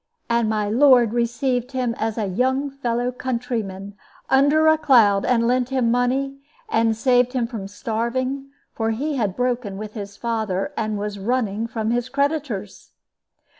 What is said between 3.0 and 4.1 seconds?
countryman